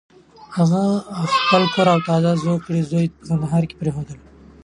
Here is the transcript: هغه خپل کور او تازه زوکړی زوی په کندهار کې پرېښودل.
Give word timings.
هغه 0.57 0.81
خپل 1.35 1.63
کور 1.73 1.87
او 1.93 1.99
تازه 2.07 2.31
زوکړی 2.43 2.81
زوی 2.91 3.05
په 3.13 3.21
کندهار 3.27 3.63
کې 3.69 3.75
پرېښودل. 3.81 4.17